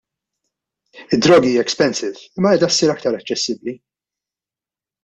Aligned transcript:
Id-droga 1.17 1.49
hija 1.51 1.65
expensive, 1.67 2.25
imma 2.41 2.55
qiegħda 2.57 2.73
ssir 2.73 2.95
aktar 2.97 3.21
aċċessibbli. 3.21 3.79